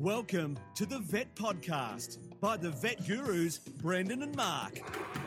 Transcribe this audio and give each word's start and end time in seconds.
Welcome 0.00 0.58
to 0.74 0.86
the 0.86 0.98
Vet 0.98 1.36
Podcast 1.36 2.18
by 2.40 2.56
the 2.56 2.70
Vet 2.70 3.06
Gurus, 3.06 3.58
Brendan 3.58 4.24
and 4.24 4.34
Mark. 4.34 4.80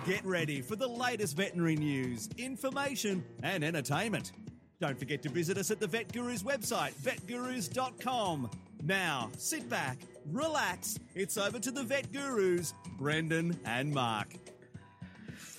Get 0.05 0.25
ready 0.25 0.62
for 0.62 0.75
the 0.75 0.86
latest 0.86 1.38
veterinary 1.38 1.78
news, 1.78 2.28
information, 2.38 3.24
and 3.43 3.64
entertainment. 3.64 4.33
Don't 4.82 5.00
forget 5.00 5.24
to 5.24 5.30
visit 5.30 5.58
us 5.58 5.72
at 5.72 5.80
the 5.80 5.88
Vet 5.88 6.11
Gurus 6.11 6.43
website, 6.43 6.92
vetgurus.com. 6.95 8.52
Now, 8.84 9.30
sit 9.38 9.70
back, 9.70 10.00
relax. 10.34 10.99
It's 11.15 11.38
over 11.38 11.59
to 11.59 11.71
the 11.71 11.84
Vet 11.84 12.11
Gurus, 12.11 12.73
Brendan 12.97 13.57
and 13.63 13.93
Mark. 13.93 14.34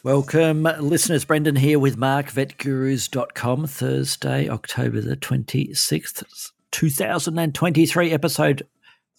Welcome, 0.03 0.65
listeners. 0.81 1.25
Brendan 1.25 1.57
here 1.57 1.79
with 1.79 1.97
Mark, 1.97 2.27
vetgurus.com, 2.27 3.69
Thursday, 3.69 4.51
October 4.51 5.01
the 5.01 5.17
26th, 5.17 6.53
2023, 6.73 8.13
episode 8.13 8.67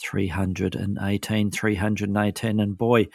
318, 0.02 1.52
318. 1.52 2.60
And 2.60 2.78
boy, 2.78 3.08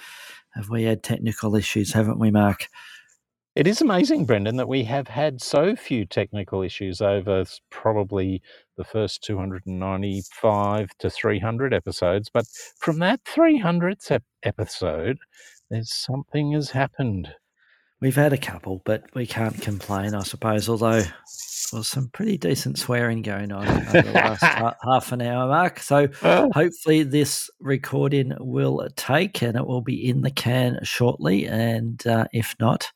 have 0.54 0.70
we 0.70 0.84
had 0.84 1.02
technical 1.02 1.56
issues, 1.56 1.92
haven't 1.92 2.18
we, 2.18 2.30
Mark? 2.30 2.68
It 3.54 3.68
is 3.68 3.80
amazing, 3.80 4.24
Brendan, 4.24 4.56
that 4.56 4.66
we 4.66 4.82
have 4.82 5.06
had 5.06 5.40
so 5.40 5.76
few 5.76 6.06
technical 6.06 6.62
issues 6.62 7.00
over 7.00 7.44
probably 7.70 8.42
the 8.76 8.82
first 8.82 9.22
295 9.22 10.90
to 10.98 11.08
300 11.08 11.72
episodes. 11.72 12.28
But 12.34 12.46
from 12.78 12.98
that 12.98 13.22
300th 13.24 14.20
episode, 14.42 15.18
there's 15.70 15.92
something 15.92 16.50
has 16.52 16.70
happened. 16.70 17.32
We've 18.04 18.14
had 18.14 18.34
a 18.34 18.38
couple, 18.38 18.82
but 18.84 19.04
we 19.14 19.26
can't 19.26 19.58
complain, 19.62 20.14
I 20.14 20.24
suppose, 20.24 20.68
although 20.68 21.00
there 21.00 21.12
was 21.72 21.88
some 21.88 22.10
pretty 22.12 22.36
decent 22.36 22.78
swearing 22.78 23.22
going 23.22 23.50
on 23.50 23.66
over 23.66 24.02
the 24.02 24.12
last 24.12 24.42
ha- 24.44 24.76
half 24.84 25.10
an 25.12 25.22
hour, 25.22 25.48
Mark. 25.48 25.78
So 25.78 26.08
Oh. 26.22 26.50
hopefully 26.52 27.02
this 27.04 27.48
recording 27.60 28.34
will 28.40 28.86
take 28.96 29.40
and 29.42 29.56
it 29.56 29.66
will 29.66 29.80
be 29.80 30.06
in 30.06 30.20
the 30.20 30.30
can 30.30 30.80
shortly. 30.82 31.46
And 31.46 32.06
uh, 32.06 32.26
if 32.34 32.54
not, 32.60 32.86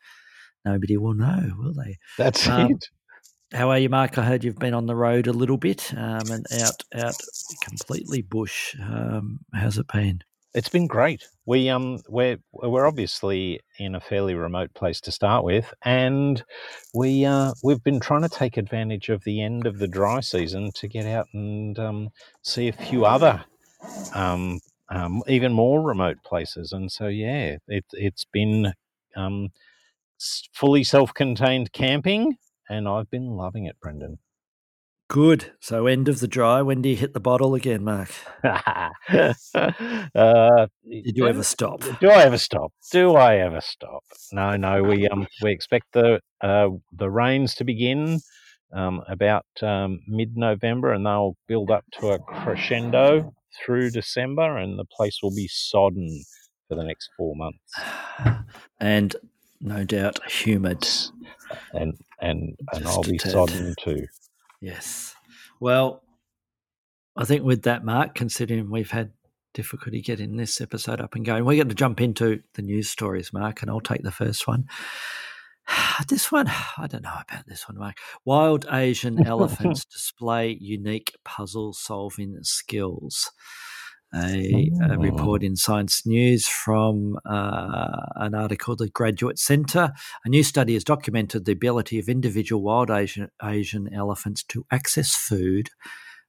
nobody 0.67 0.99
will 0.99 1.15
know, 1.15 1.53
will 1.57 1.73
they? 1.73 1.97
That's 2.19 2.47
Um, 2.47 2.73
it. 2.73 2.85
How 3.57 3.71
are 3.71 3.79
you, 3.79 3.89
Mark? 3.89 4.19
I 4.19 4.25
heard 4.27 4.45
you've 4.45 4.59
been 4.59 4.75
on 4.75 4.85
the 4.85 4.95
road 4.95 5.27
a 5.27 5.33
little 5.33 5.57
bit 5.57 5.91
um, 5.97 6.21
and 6.31 6.45
out, 6.61 6.85
out 6.95 7.15
completely 7.65 8.21
bush. 8.21 8.77
Um, 8.79 9.39
how's 9.55 9.79
it 9.79 9.87
been? 9.91 10.21
It's 10.55 10.69
been 10.69 10.87
great. 10.87 11.29
We 11.47 11.69
um 11.69 12.01
we're 12.09 12.39
we're 12.53 12.87
obviously 12.87 13.61
in 13.79 13.95
a 13.95 14.01
fairly 14.01 14.35
remote 14.35 14.73
place 14.75 15.01
to 15.03 15.13
start 15.13 15.45
with, 15.45 15.73
and 15.85 16.43
we 16.95 17.25
uh 17.25 17.53
we've 17.63 17.83
been 17.85 18.01
trying 18.01 18.23
to 18.23 18.29
take 18.29 18.57
advantage 18.57 19.11
of 19.11 19.25
the 19.25 19.43
end 19.43 19.67
of 19.67 19.79
the 19.79 19.89
dry 19.89 20.21
season 20.21 20.71
to 20.77 20.89
get 20.89 21.07
out 21.07 21.27
and 21.35 21.79
um, 21.79 22.09
see 22.43 22.69
a 22.69 22.73
few 22.73 23.05
other 23.05 23.45
um, 24.15 24.61
um 24.91 25.23
even 25.29 25.53
more 25.53 25.83
remote 25.83 26.19
places. 26.25 26.73
And 26.73 26.91
so 26.91 27.09
yeah, 27.09 27.59
it 27.69 27.85
it's 27.93 28.27
been 28.33 28.73
um 29.17 29.51
fully 30.55 30.85
self-contained 30.85 31.73
camping, 31.73 32.37
and 32.69 32.89
I've 32.89 33.11
been 33.11 33.37
loving 33.37 33.67
it, 33.67 33.79
Brendan. 33.81 34.19
Good. 35.09 35.53
So 35.61 35.87
end 35.87 36.09
of 36.09 36.21
the 36.21 36.29
dry. 36.29 36.61
When 36.61 36.83
do 36.83 36.89
you 36.91 36.97
hit 36.97 37.15
the 37.15 37.21
bottle 37.21 37.55
again, 37.55 37.83
Mark? 37.83 38.11
uh, 38.45 38.93
Did 40.85 41.17
you 41.17 41.27
ever 41.27 41.43
stop? 41.43 41.83
Do 41.99 42.11
I 42.11 42.25
ever 42.25 42.37
stop? 42.37 42.73
Do 42.93 43.15
I 43.17 43.37
ever 43.37 43.63
stop? 43.63 44.05
No, 44.33 44.57
no. 44.57 44.83
We 44.83 45.09
um 45.09 45.27
we 45.43 45.51
expect 45.51 45.87
the 45.93 46.21
uh 46.43 46.69
the 46.93 47.11
rains 47.11 47.55
to 47.55 47.65
begin 47.65 48.21
um 48.75 49.03
about 49.09 49.47
um, 49.63 50.01
mid 50.07 50.37
November, 50.37 50.93
and 50.93 51.07
they'll 51.07 51.37
build 51.47 51.71
up 51.71 51.85
to 52.01 52.09
a 52.11 52.19
crescendo 52.19 53.35
through 53.65 53.91
December, 53.91 54.59
and 54.59 54.79
the 54.79 54.85
place 54.85 55.21
will 55.23 55.35
be 55.35 55.49
sodden 55.49 56.23
for 56.69 56.75
the 56.75 56.85
next 56.85 57.09
four 57.17 57.35
months. 57.35 57.59
And 58.81 59.17
no 59.61 59.83
doubt 59.85 60.21
humid. 60.31 60.87
And 61.73 61.95
and 62.21 62.57
and 62.73 62.83
Just 62.85 62.87
I'll 62.87 63.03
be 63.03 63.19
tad. 63.19 63.33
sodden 63.33 63.75
too. 63.83 64.07
Yes. 64.61 65.15
Well, 65.61 66.03
I 67.17 67.25
think 67.25 67.43
with 67.43 67.63
that, 67.63 67.85
Mark, 67.85 68.15
considering 68.15 68.71
we've 68.71 68.91
had 68.91 69.13
difficulty 69.55 70.01
getting 70.01 70.37
this 70.37 70.61
episode 70.61 71.01
up 71.01 71.15
and 71.15 71.25
going, 71.25 71.45
we're 71.45 71.57
going 71.57 71.69
to 71.69 71.75
jump 71.75 72.01
into 72.01 72.43
the 72.55 72.63
news 72.63 72.89
stories, 72.89 73.33
Mark, 73.33 73.63
and 73.63 73.71
I'll 73.71 73.81
take 73.81 74.03
the 74.03 74.13
first 74.13 74.47
one. 74.47 74.67
This 76.09 76.31
one, 76.31 76.47
I 76.79 76.87
don't 76.87 77.03
know 77.03 77.21
about 77.29 77.47
this 77.47 77.69
one, 77.69 77.77
Mark. 77.77 77.99
Wild 78.25 78.67
Asian 78.71 79.27
elephants 79.27 79.85
display 79.85 80.57
unique 80.61 81.17
puzzle 81.25 81.73
solving 81.73 82.39
skills. 82.43 83.33
A, 84.15 84.71
a 84.83 84.95
Oh. 84.95 84.97
report 84.97 85.43
in 85.43 85.55
Science 85.57 86.07
News 86.07 86.49
from 86.49 87.19
uh, 87.27 88.07
an 88.17 88.35
article, 88.35 88.75
The 88.75 88.89
Graduate 88.89 89.39
Centre. 89.39 89.93
A 90.25 90.29
new 90.29 90.43
study 90.43 90.75
has 90.75 90.85
documented 90.85 91.45
the 91.45 91.53
ability 91.53 91.99
of 91.99 92.09
individual 92.09 92.63
wild 92.63 92.91
Asian, 92.91 93.29
Asian 93.43 93.93
elephants 93.93 94.43
to 94.45 94.65
access 94.71 95.15
food 95.15 95.71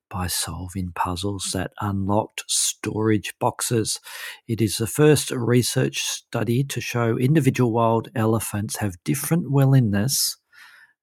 by 0.09 0.27
solving 0.27 0.91
puzzles 0.93 1.51
that 1.53 1.71
unlocked 1.79 2.43
storage 2.47 3.33
boxes. 3.39 3.99
It 4.47 4.59
is 4.61 4.77
the 4.77 4.87
first 4.87 5.31
research 5.31 6.01
study 6.01 6.63
to 6.65 6.81
show 6.81 7.17
individual 7.17 7.71
wild 7.71 8.09
elephants 8.15 8.77
have 8.77 8.95
different 9.05 9.51
willingness 9.51 10.35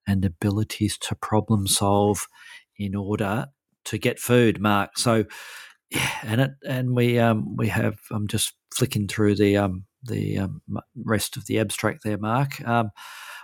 and 0.07 0.25
abilities 0.25 0.99
to 0.99 1.15
problem 1.15 1.67
solve 1.67 2.27
in 2.79 2.95
order 2.95 3.47
to 3.85 3.99
get 3.99 4.19
food, 4.19 4.61
Mark. 4.61 4.99
So 4.99 5.25
yeah, 5.91 6.11
and 6.25 6.41
it 6.41 6.51
and 6.67 6.97
we 6.97 7.19
um 7.19 7.57
we 7.57 7.69
have 7.69 7.99
I'm 8.11 8.27
just 8.27 8.55
flicking 8.75 9.09
through 9.09 9.37
the 9.37 9.57
um 9.57 9.85
the 10.03 10.39
um, 10.39 10.63
rest 10.95 11.37
of 11.37 11.47
the 11.47 11.59
abstract 11.59 12.05
there, 12.05 12.19
Mark. 12.19 12.67
Um, 12.67 12.91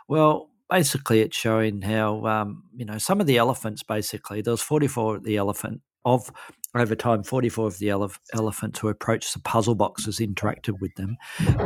well, 0.09 0.51
basically, 0.71 1.21
it's 1.21 1.37
showing 1.37 1.83
how 1.83 2.25
um 2.27 2.65
you 2.75 2.85
know 2.85 2.99
some 2.99 3.21
of 3.21 3.27
the 3.27 3.39
elephants 3.39 3.83
basically 3.83 4.41
there 4.43 4.53
was 4.53 4.63
44 4.63 5.17
of 5.17 5.25
the 5.25 5.37
elephant 5.37 5.83
of 6.05 6.33
over 6.75 6.95
time 6.95 7.23
44 7.23 7.67
of 7.67 7.79
the 7.79 7.91
elephants 7.91 8.79
who 8.79 8.89
approached 8.89 9.35
the 9.35 9.41
puzzle 9.41 9.75
boxes 9.75 10.19
interacted 10.19 10.81
with 10.81 10.95
them 10.97 11.17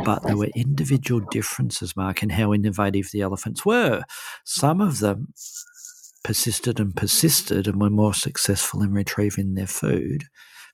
but 0.03 0.21
there 0.23 0.37
were 0.37 0.49
individual 0.55 1.21
differences 1.31 1.95
mark 1.95 2.21
in 2.21 2.29
how 2.29 2.53
innovative 2.53 3.09
the 3.11 3.21
elephants 3.21 3.65
were 3.65 4.03
some 4.43 4.81
of 4.81 4.99
them 4.99 5.33
persisted 6.23 6.79
and 6.79 6.95
persisted 6.95 7.67
and 7.67 7.81
were 7.81 7.89
more 7.89 8.13
successful 8.13 8.83
in 8.83 8.91
retrieving 8.91 9.55
their 9.55 9.65
food 9.65 10.25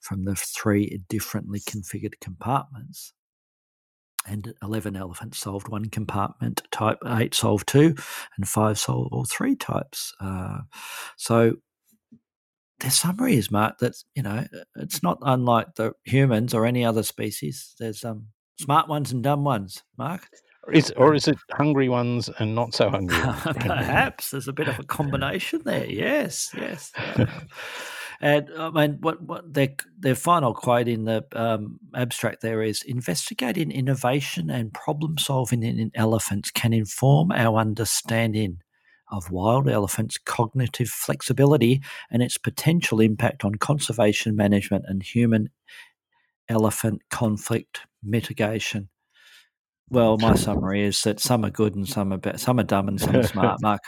from 0.03 0.25
the 0.25 0.35
three 0.35 1.01
differently 1.09 1.59
configured 1.59 2.19
compartments. 2.21 3.13
And 4.25 4.53
11 4.61 4.95
elephants 4.95 5.39
solved 5.39 5.67
one 5.67 5.89
compartment, 5.89 6.61
type 6.71 6.97
8 7.05 7.33
solved 7.33 7.67
two, 7.67 7.95
and 8.37 8.47
5 8.47 8.79
solved 8.79 9.09
all 9.11 9.25
three 9.25 9.55
types. 9.55 10.13
Uh, 10.19 10.59
so 11.17 11.55
their 12.79 12.91
summary 12.91 13.35
is, 13.35 13.51
Mark, 13.51 13.79
that, 13.79 13.95
you 14.15 14.23
know, 14.23 14.45
it's 14.77 15.03
not 15.03 15.17
unlike 15.21 15.75
the 15.75 15.93
humans 16.05 16.53
or 16.53 16.65
any 16.65 16.85
other 16.85 17.03
species. 17.03 17.75
There's 17.79 18.05
um, 18.05 18.27
smart 18.59 18.87
ones 18.87 19.11
and 19.11 19.23
dumb 19.23 19.43
ones, 19.43 19.83
Mark. 19.97 20.27
Is 20.71 20.93
or 20.95 21.13
is 21.13 21.27
it 21.27 21.37
hungry 21.51 21.89
ones 21.89 22.29
and 22.39 22.55
not 22.55 22.73
so 22.73 22.89
hungry? 22.89 23.17
Perhaps 23.43 24.31
there's 24.31 24.47
a 24.47 24.53
bit 24.53 24.69
of 24.69 24.79
a 24.79 24.83
combination 24.87 25.61
there. 25.65 25.85
Yes, 25.85 26.51
yes. 26.57 26.93
Uh, 28.23 28.27
and 28.27 28.49
I 28.57 28.69
mean, 28.69 28.97
what 29.01 29.21
what 29.21 29.53
their 29.53 29.75
their 29.99 30.15
final 30.15 30.53
quote 30.53 30.87
in 30.87 31.03
the 31.03 31.25
um, 31.33 31.79
abstract 31.93 32.41
there 32.41 32.61
is: 32.61 32.81
investigating 32.83 33.71
innovation 33.71 34.49
and 34.49 34.73
problem 34.73 35.17
solving 35.17 35.63
in, 35.63 35.77
in 35.77 35.91
elephants 35.93 36.49
can 36.49 36.73
inform 36.73 37.31
our 37.31 37.59
understanding 37.59 38.59
of 39.11 39.29
wild 39.29 39.69
elephants' 39.69 40.17
cognitive 40.17 40.89
flexibility 40.89 41.81
and 42.09 42.23
its 42.23 42.37
potential 42.37 42.99
impact 42.99 43.43
on 43.43 43.55
conservation 43.55 44.35
management 44.35 44.85
and 44.87 45.03
human 45.03 45.49
elephant 46.49 47.01
conflict 47.11 47.81
mitigation. 48.01 48.89
Well, 49.89 50.17
my 50.17 50.35
summary 50.47 50.83
is 50.83 51.01
that 51.03 51.19
some 51.19 51.45
are 51.45 51.51
good 51.51 51.75
and 51.75 51.87
some 51.87 52.13
are 52.13 52.17
bad. 52.17 52.39
Some 52.39 52.59
are 52.59 52.63
dumb 52.63 52.87
and 52.87 52.99
some 52.99 53.17
are 53.17 53.23
smart. 53.23 53.61
Mark, 53.61 53.81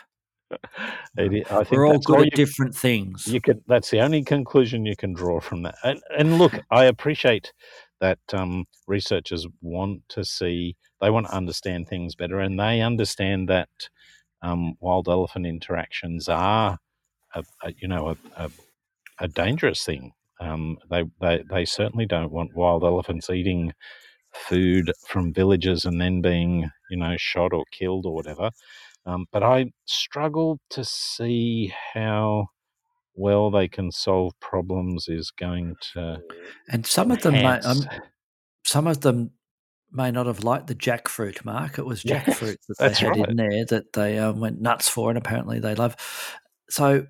It 1.18 1.46
i- 1.50 1.56
I 1.60 1.64
think 1.64 1.72
we're 1.72 1.88
all 1.88 2.00
good 2.00 2.16
all 2.16 2.22
at 2.22 2.26
you, 2.26 2.46
different 2.46 2.76
things. 2.76 3.28
you 3.28 3.40
can. 3.42 3.62
That's 3.68 3.90
the 3.90 4.02
only 4.02 4.24
conclusion 4.24 4.86
you 4.86 4.96
can 4.96 5.14
draw 5.14 5.40
from 5.40 5.64
that. 5.64 5.76
And, 5.84 6.02
and 6.18 6.38
look, 6.38 6.54
I 6.72 6.86
appreciate 6.86 7.54
that 8.02 8.20
um, 8.34 8.66
researchers 8.88 9.48
want 9.62 10.02
to 10.10 10.26
see, 10.26 10.76
they 11.02 11.10
want 11.10 11.28
to 11.28 11.34
understand 11.34 11.88
things 11.88 12.16
better, 12.16 12.40
and 12.40 12.60
they 12.60 12.82
understand 12.82 13.48
that 13.50 13.70
um, 14.42 14.76
wild 14.82 15.08
elephant 15.08 15.46
interactions 15.46 16.28
are, 16.30 16.78
a, 17.34 17.44
a, 17.64 17.74
you 17.78 17.88
know, 17.88 18.10
a, 18.10 18.18
a, 18.36 18.52
a 19.20 19.28
dangerous 19.30 19.84
thing. 19.84 20.12
Um, 20.42 20.78
they, 20.90 21.04
they 21.22 21.44
they 21.50 21.66
certainly 21.66 22.06
don't 22.06 22.32
want 22.32 22.54
wild 22.56 22.84
elephants 22.84 23.30
eating 23.30 23.74
food 24.34 24.92
from 25.08 25.34
villages 25.34 25.86
and 25.86 26.00
then 26.02 26.22
being, 26.22 26.70
you 26.90 26.98
know, 26.98 27.16
shot 27.18 27.54
or 27.54 27.64
killed 27.72 28.06
or 28.06 28.14
whatever. 28.14 28.52
Um, 29.06 29.26
but 29.32 29.44
I 29.44 29.72
struggle 29.86 30.60
to 30.72 30.84
see 30.84 31.74
how 31.94 32.48
well 33.16 33.50
they 33.52 33.68
can 33.68 33.92
solve 33.92 34.34
problems 34.42 35.08
is 35.08 35.32
going 35.32 35.76
to 35.94 36.20
And 36.70 36.86
some 36.86 37.12
of 37.12 37.22
them, 37.22 37.34
may, 37.34 37.60
um, 37.60 37.80
some 38.66 38.88
of 38.88 39.02
them 39.02 39.32
may 39.92 40.12
not 40.12 40.26
have 40.26 40.44
liked 40.44 40.68
the 40.68 40.76
jackfruit. 40.76 41.44
Mark, 41.46 41.80
it 41.80 41.86
was 41.86 42.04
Yes, 42.06 42.26
jackfruit 42.28 42.58
that 42.68 42.78
they 42.80 42.94
had 42.94 43.18
right. 43.18 43.30
in 43.30 43.36
there 43.38 43.66
that 43.66 43.94
they 43.94 44.20
um, 44.20 44.40
went 44.40 44.62
nuts 44.62 44.90
for, 44.90 45.10
and 45.10 45.18
apparently 45.18 45.60
they 45.60 45.76
love. 45.76 45.96
So, 46.70 47.06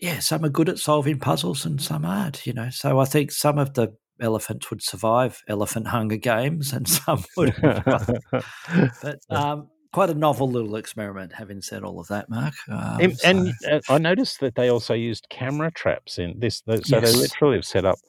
yeah, 0.00 0.20
some 0.20 0.44
are 0.44 0.50
good 0.50 0.68
at 0.68 0.78
solving 0.78 1.18
puzzles 1.18 1.64
and 1.66 1.80
some 1.80 2.04
aren't. 2.04 2.46
You 2.46 2.54
know, 2.54 2.70
so 2.70 2.98
I 2.98 3.04
think 3.04 3.30
some 3.30 3.58
of 3.58 3.74
the 3.74 3.94
elephants 4.20 4.70
would 4.70 4.82
survive 4.82 5.42
elephant 5.48 5.88
Hunger 5.88 6.16
Games, 6.16 6.72
and 6.72 6.88
some 6.88 7.24
would. 7.36 7.54
but 7.60 9.18
um, 9.30 9.68
quite 9.92 10.10
a 10.10 10.14
novel 10.14 10.50
little 10.50 10.76
experiment. 10.76 11.32
Having 11.32 11.62
said 11.62 11.84
all 11.84 12.00
of 12.00 12.08
that, 12.08 12.28
Mark, 12.30 12.54
um, 12.70 13.00
and 13.00 13.18
so- 13.18 13.28
and, 13.28 13.54
uh, 13.70 13.80
I 13.88 13.98
noticed 13.98 14.40
that 14.40 14.54
they 14.54 14.68
also 14.68 14.94
used 14.94 15.28
camera 15.30 15.70
traps 15.72 16.18
in 16.18 16.38
this. 16.38 16.62
So 16.66 17.00
Yes. 17.00 17.02
they 17.02 17.12
literally 17.12 17.56
have 17.56 17.66
set 17.66 17.84
up 17.84 18.00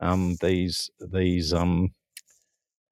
um, 0.00 0.36
these 0.40 0.90
these 1.00 1.52
um, 1.52 1.94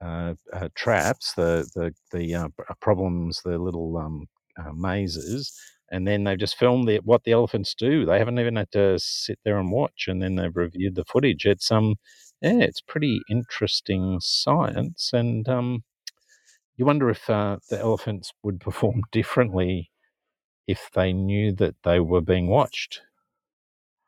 uh, 0.01 0.35
uh, 0.53 0.69
traps, 0.75 1.35
the 1.35 1.69
the 1.75 1.95
the 2.17 2.35
uh, 2.35 2.49
problems, 2.81 3.43
the 3.45 3.59
little 3.59 3.97
um, 3.99 4.27
uh, 4.59 4.73
mazes, 4.73 5.53
and 5.91 6.07
then 6.07 6.25
they've 6.25 6.39
just 6.39 6.57
filmed 6.57 6.89
the, 6.89 6.99
what 7.05 7.25
the 7.25 7.33
elephants 7.33 7.75
do. 7.75 8.07
They 8.07 8.19
haven't 8.19 8.39
even 8.39 8.57
had 8.57 8.71
to 8.73 8.99
sit 8.99 9.39
there 9.45 9.59
and 9.59 9.71
watch, 9.73 10.07
and 10.09 10.23
then 10.23 10.37
they've 10.37 10.57
reviewed 10.57 10.95
the 10.95 11.05
footage. 11.05 11.47
It's 11.47 11.71
um, 11.71 11.97
yeah, 12.43 12.61
it's 12.61 12.81
pretty 12.81 13.21
interesting 13.31 14.19
science, 14.21 15.11
and 15.13 15.49
um, 15.49 15.85
you 16.81 16.87
wonder 16.87 17.11
if 17.11 17.29
uh, 17.29 17.59
the 17.69 17.79
elephants 17.79 18.33
would 18.43 18.59
perform 18.59 19.03
differently 19.13 19.91
if 20.67 20.89
they 20.95 21.13
knew 21.13 21.53
that 21.57 21.75
they 21.85 22.01
were 22.01 22.23
being 22.23 22.49
watched. 22.49 23.03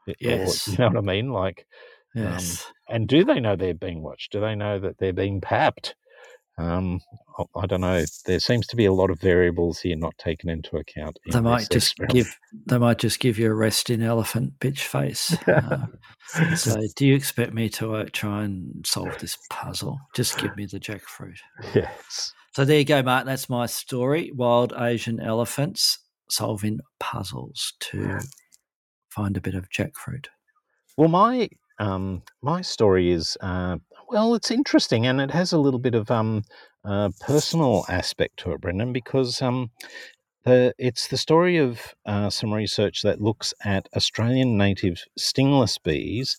It- 0.06 0.16
or- 0.24 0.30
Yes. 0.30 0.66
you 0.68 0.78
know 0.78 0.88
what 0.88 0.96
I 0.96 1.00
mean? 1.02 1.30
Like, 1.32 1.66
yes. 2.14 2.66
and 2.88 3.06
do 3.06 3.24
they 3.24 3.40
know 3.40 3.56
they're 3.56 3.74
being 3.74 4.02
watched? 4.02 4.32
Do 4.32 4.40
they 4.40 4.54
know 4.54 4.78
that 4.78 4.96
they're 4.98 5.12
being 5.12 5.42
papped? 5.42 5.94
Um, 6.58 7.00
I- 7.56 7.66
don't 7.66 7.80
know. 7.82 8.04
There 8.26 8.40
seems 8.40 8.66
to 8.68 8.76
be 8.76 8.84
a 8.86 8.92
lot 8.92 9.10
of 9.10 9.20
variables 9.20 9.80
here 9.80 9.96
not 9.96 10.16
taken 10.18 10.48
into 10.48 10.76
account. 10.76 11.18
in 11.26 11.32
they 11.32 11.40
might 11.40 11.68
just 11.70 11.92
experiment. 11.98 12.12
give 12.14 12.38
they 12.66 12.78
might 12.78 12.98
just 12.98 13.20
give 13.20 13.38
you 13.38 13.50
a 13.50 13.54
resting 13.54 14.02
elephant 14.02 14.58
bitch 14.60 14.80
face. 14.80 15.36
Uh, 15.46 15.86
so, 16.56 16.76
do 16.96 17.06
you 17.06 17.14
expect 17.14 17.52
me 17.52 17.68
to 17.70 17.94
uh, 17.96 18.06
try 18.12 18.44
and 18.44 18.86
solve 18.86 19.18
this 19.18 19.36
puzzle? 19.50 19.98
Just 20.14 20.38
give 20.38 20.56
me 20.56 20.66
the 20.66 20.80
jackfruit. 20.80 21.38
yes. 21.74 22.32
So 22.54 22.66
there 22.66 22.78
you 22.78 22.84
go, 22.84 23.02
Mark. 23.02 23.24
That's 23.24 23.48
my 23.48 23.64
story. 23.66 24.30
Wild 24.34 24.74
Asian 24.76 25.20
elephants 25.20 25.98
solving 26.28 26.80
puzzles 27.00 27.72
to 27.80 28.18
find 29.08 29.36
a 29.36 29.40
bit 29.40 29.54
of 29.54 29.70
jackfruit. 29.70 30.26
Well, 30.98 31.08
my 31.08 31.48
um, 31.78 32.22
my 32.42 32.60
story 32.60 33.10
is 33.10 33.38
uh, 33.40 33.78
well, 34.08 34.34
it's 34.34 34.50
interesting, 34.50 35.06
and 35.06 35.18
it 35.18 35.30
has 35.30 35.52
a 35.52 35.58
little 35.58 35.80
bit 35.80 35.94
of 35.94 36.10
um, 36.10 36.44
personal 37.20 37.86
aspect 37.88 38.38
to 38.40 38.52
it, 38.52 38.60
Brendan, 38.60 38.92
because 38.92 39.40
um, 39.40 39.70
the, 40.44 40.74
it's 40.78 41.08
the 41.08 41.16
story 41.16 41.56
of 41.56 41.94
uh, 42.04 42.28
some 42.28 42.52
research 42.52 43.00
that 43.02 43.22
looks 43.22 43.54
at 43.64 43.88
Australian 43.96 44.58
native 44.58 45.02
stingless 45.16 45.78
bees 45.78 46.36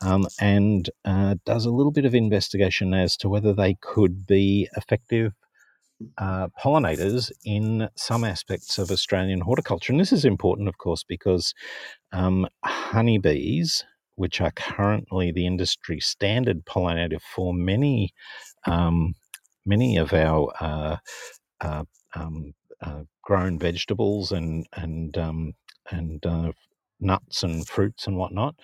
um, 0.00 0.26
and 0.40 0.90
uh, 1.04 1.34
does 1.44 1.64
a 1.64 1.70
little 1.70 1.92
bit 1.92 2.04
of 2.04 2.14
investigation 2.14 2.94
as 2.94 3.16
to 3.16 3.28
whether 3.28 3.52
they 3.52 3.74
could 3.80 4.26
be 4.26 4.68
effective 4.76 5.32
uh, 6.18 6.48
pollinators 6.62 7.30
in 7.44 7.88
some 7.96 8.24
aspects 8.24 8.78
of 8.78 8.90
Australian 8.90 9.40
horticulture. 9.40 9.92
And 9.92 10.00
this 10.00 10.12
is 10.12 10.24
important, 10.24 10.68
of 10.68 10.78
course, 10.78 11.04
because 11.04 11.54
um, 12.12 12.46
honeybees, 12.64 13.84
which 14.16 14.40
are 14.40 14.52
currently 14.52 15.32
the 15.32 15.46
industry 15.46 16.00
standard 16.00 16.64
pollinator 16.64 17.20
for 17.34 17.52
many, 17.54 18.12
um, 18.66 19.14
many 19.64 19.96
of 19.96 20.12
our 20.12 20.52
uh, 20.60 20.96
uh, 21.60 21.84
um, 22.14 22.54
uh, 22.80 23.02
grown 23.22 23.58
vegetables 23.58 24.32
and 24.32 24.66
and 24.74 25.16
um, 25.18 25.52
and 25.90 26.24
uh, 26.26 26.52
nuts 27.00 27.42
and 27.42 27.66
fruits 27.66 28.06
and 28.06 28.16
whatnot. 28.16 28.54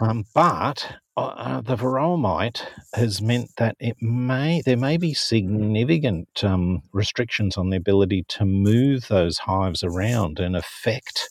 Um, 0.00 0.24
but 0.34 0.96
uh, 1.16 1.60
the 1.60 1.76
varroa 1.76 2.18
mite 2.18 2.68
has 2.94 3.20
meant 3.20 3.50
that 3.56 3.76
it 3.80 3.96
may 4.00 4.62
there 4.64 4.76
may 4.76 4.96
be 4.96 5.12
significant 5.12 6.44
um, 6.44 6.82
restrictions 6.92 7.56
on 7.56 7.70
the 7.70 7.76
ability 7.76 8.24
to 8.28 8.44
move 8.44 9.08
those 9.08 9.38
hives 9.38 9.82
around 9.82 10.38
and 10.38 10.56
affect 10.56 11.28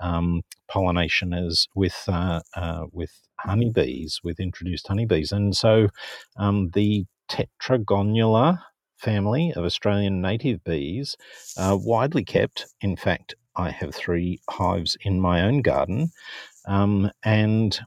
um, 0.00 0.42
pollination 0.68 1.34
as 1.34 1.66
with 1.74 2.04
uh, 2.06 2.40
uh, 2.54 2.84
with 2.92 3.10
honeybees, 3.40 4.20
with 4.22 4.38
introduced 4.38 4.86
honeybees, 4.86 5.32
and 5.32 5.56
so 5.56 5.88
um, 6.36 6.70
the 6.74 7.04
Tetragonula 7.28 8.60
family 8.96 9.52
of 9.56 9.64
Australian 9.64 10.22
native 10.22 10.62
bees, 10.64 11.16
uh, 11.56 11.76
widely 11.80 12.24
kept. 12.24 12.66
In 12.80 12.96
fact, 12.96 13.34
I 13.56 13.70
have 13.70 13.94
three 13.94 14.40
hives 14.48 14.96
in 15.02 15.20
my 15.20 15.42
own 15.42 15.62
garden, 15.62 16.10
um, 16.66 17.10
and 17.24 17.78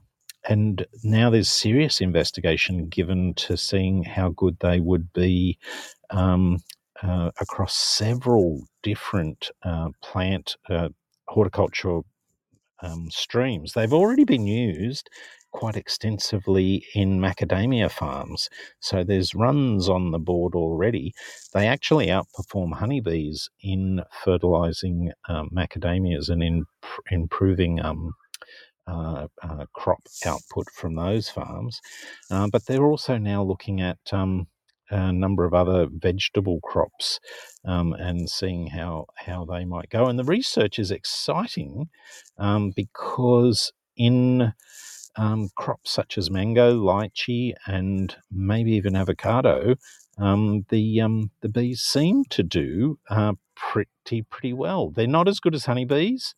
and 0.48 0.86
now 1.04 1.28
there's 1.28 1.50
serious 1.50 2.00
investigation 2.00 2.88
given 2.88 3.34
to 3.34 3.56
seeing 3.56 4.02
how 4.02 4.30
good 4.30 4.56
they 4.60 4.80
would 4.80 5.12
be 5.12 5.58
um, 6.10 6.58
uh, 7.02 7.30
across 7.40 7.76
several 7.76 8.62
different 8.82 9.50
uh, 9.62 9.90
plant 10.02 10.56
uh, 10.70 10.88
horticultural 11.28 12.04
um, 12.82 13.10
streams. 13.10 13.72
They've 13.74 13.92
already 13.92 14.24
been 14.24 14.46
used 14.46 15.10
quite 15.52 15.76
extensively 15.76 16.84
in 16.94 17.20
macadamia 17.20 17.90
farms. 17.90 18.48
So 18.80 19.04
there's 19.04 19.34
runs 19.34 19.88
on 19.88 20.10
the 20.10 20.18
board 20.18 20.54
already. 20.54 21.12
They 21.52 21.66
actually 21.66 22.06
outperform 22.06 22.74
honeybees 22.74 23.48
in 23.62 24.02
fertilizing 24.24 25.12
um, 25.28 25.50
macadamias 25.54 26.28
and 26.28 26.42
in 26.42 26.64
pr- 26.80 27.00
improving 27.10 27.80
um, 27.84 28.12
uh, 28.88 29.26
uh, 29.42 29.66
crop 29.74 30.00
output 30.26 30.66
from 30.74 30.94
those 30.94 31.28
farms. 31.28 31.80
Uh, 32.30 32.48
but 32.50 32.66
they're 32.66 32.86
also 32.86 33.18
now 33.18 33.42
looking 33.42 33.80
at 33.80 33.98
um, 34.12 34.46
a 34.90 35.12
number 35.12 35.44
of 35.44 35.54
other 35.54 35.86
vegetable 35.90 36.60
crops 36.62 37.20
um, 37.64 37.92
and 37.92 38.30
seeing 38.30 38.68
how, 38.68 39.06
how 39.16 39.44
they 39.44 39.64
might 39.64 39.90
go. 39.90 40.06
And 40.06 40.18
the 40.18 40.24
research 40.24 40.78
is 40.78 40.90
exciting 40.90 41.88
um, 42.38 42.72
because 42.74 43.72
in 43.96 44.54
um, 45.16 45.50
crops 45.56 45.90
such 45.90 46.16
as 46.16 46.30
mango, 46.30 46.72
lychee, 46.72 47.52
and 47.66 48.16
maybe 48.30 48.72
even 48.72 48.96
avocado, 48.96 49.74
um, 50.16 50.64
the 50.70 51.00
um, 51.00 51.30
the 51.42 51.48
bees 51.48 51.80
seem 51.80 52.24
to 52.30 52.42
do 52.42 52.98
uh, 53.10 53.34
pretty 53.56 54.22
pretty 54.30 54.52
well. 54.52 54.90
They're 54.90 55.06
not 55.06 55.28
as 55.28 55.40
good 55.40 55.54
as 55.54 55.66
honeybees, 55.66 56.34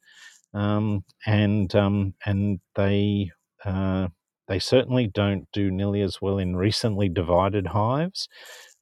um, 0.54 1.04
and 1.26 1.74
um, 1.74 2.14
and 2.24 2.60
they 2.74 3.30
uh, 3.64 4.08
they 4.48 4.58
certainly 4.58 5.06
don't 5.06 5.46
do 5.52 5.70
nearly 5.70 6.02
as 6.02 6.20
well 6.20 6.38
in 6.38 6.56
recently 6.56 7.08
divided 7.08 7.68
hives, 7.68 8.28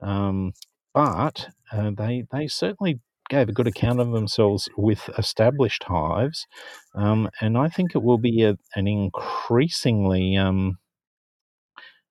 um, 0.00 0.52
but 0.94 1.48
uh, 1.72 1.90
they 1.96 2.25
they 2.32 2.46
certainly 2.46 3.00
gave 3.28 3.48
a 3.48 3.52
good 3.52 3.66
account 3.66 4.00
of 4.00 4.10
themselves 4.12 4.68
with 4.76 5.10
established 5.18 5.84
hives, 5.84 6.46
um, 6.94 7.28
and 7.40 7.58
I 7.58 7.68
think 7.68 7.94
it 7.94 8.02
will 8.02 8.18
be 8.18 8.42
a, 8.44 8.56
an 8.75 8.87
increasingly 8.88 10.37
um, 10.37 10.78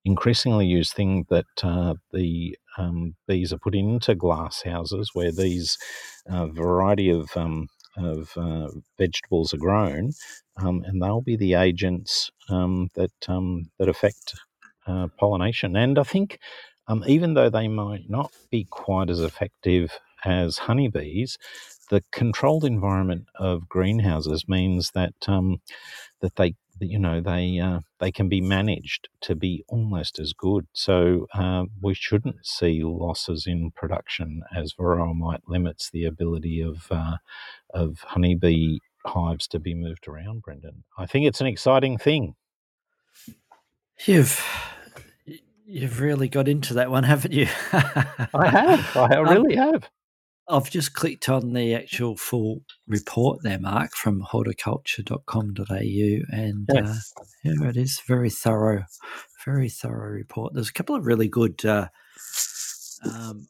increasingly 0.05 0.65
used 0.65 0.93
thing 0.93 1.25
that 1.29 1.45
uh, 1.63 1.95
the 2.13 2.57
um, 2.77 3.15
bees 3.27 3.51
are 3.51 3.57
put 3.57 3.75
into 3.75 4.15
glass 4.15 4.61
houses 4.63 5.11
where 5.13 5.31
these 5.31 5.77
uh, 6.29 6.47
variety 6.47 7.09
of 7.09 7.29
um, 7.35 7.67
of 7.97 8.37
uh, 8.37 8.69
vegetables 8.97 9.53
are 9.53 9.57
grown, 9.57 10.11
um, 10.57 10.83
and 10.85 11.01
they'll 11.01 11.21
be 11.21 11.35
the 11.35 11.55
agents 11.55 12.31
um, 12.49 12.89
that 12.95 13.11
um, 13.27 13.69
that 13.79 13.89
affect 13.89 14.35
uh, 14.85 15.07
pollination. 15.17 15.75
And 15.75 15.99
I 15.99 16.03
think 16.03 16.39
um, 16.87 17.03
even 17.07 17.33
though 17.33 17.49
they 17.49 17.67
might 17.67 18.09
not 18.09 18.31
be 18.49 18.65
quite 18.69 19.09
as 19.09 19.19
effective 19.19 19.99
as 20.25 20.57
honeybees, 20.57 21.37
the 21.89 22.03
controlled 22.11 22.65
environment 22.65 23.27
of 23.35 23.69
greenhouses 23.69 24.47
means 24.47 24.91
that 24.91 25.13
um, 25.27 25.61
that 26.21 26.35
they 26.35 26.55
you 26.79 26.99
know 26.99 27.21
they 27.21 27.59
uh, 27.59 27.79
they 27.99 28.11
can 28.11 28.29
be 28.29 28.41
managed 28.41 29.09
to 29.21 29.35
be 29.35 29.63
almost 29.67 30.19
as 30.19 30.33
good. 30.33 30.67
So 30.73 31.27
uh, 31.33 31.65
we 31.81 31.93
shouldn't 31.93 32.45
see 32.45 32.81
losses 32.83 33.45
in 33.47 33.71
production 33.71 34.41
as 34.55 34.73
varroa 34.73 35.15
mite 35.15 35.41
limits 35.47 35.89
the 35.89 36.05
ability 36.05 36.61
of 36.61 36.87
uh, 36.91 37.17
of 37.73 37.99
honeybee 38.07 38.79
hives 39.05 39.47
to 39.47 39.59
be 39.59 39.73
moved 39.73 40.07
around. 40.07 40.41
Brendan, 40.41 40.83
I 40.97 41.05
think 41.05 41.25
it's 41.25 41.41
an 41.41 41.47
exciting 41.47 41.97
thing. 41.97 42.35
You've 44.05 44.43
you've 45.65 45.99
really 45.99 46.29
got 46.29 46.47
into 46.47 46.75
that 46.75 46.89
one, 46.91 47.03
haven't 47.03 47.33
you? 47.33 47.47
I 47.73 48.47
have, 48.49 48.97
I 48.97 49.15
really 49.19 49.55
have. 49.55 49.89
I've 50.49 50.69
just 50.69 50.93
clicked 50.93 51.27
on 51.27 51.53
the 51.53 51.75
actual 51.75 52.15
full 52.15 52.61
report 52.87 53.39
there, 53.43 53.59
Mark, 53.59 53.93
from 53.95 54.21
horticulture.com.au, 54.21 55.65
and 55.69 56.69
yes. 56.73 57.13
uh, 57.17 57.23
yeah, 57.43 57.69
it 57.69 57.75
is 57.75 58.01
very 58.07 58.29
thorough, 58.29 58.85
very 59.45 59.67
thorough 59.69 60.11
report. 60.11 60.53
There's 60.53 60.69
a 60.69 60.73
couple 60.73 60.95
of 60.95 61.05
really 61.05 61.27
good, 61.27 61.65
uh, 61.65 61.89
um, 63.03 63.47